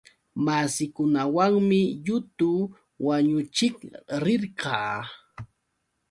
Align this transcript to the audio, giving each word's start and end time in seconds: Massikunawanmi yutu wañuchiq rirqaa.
Massikunawanmi 0.45 1.81
yutu 2.05 2.51
wañuchiq 3.05 3.75
rirqaa. 4.23 4.99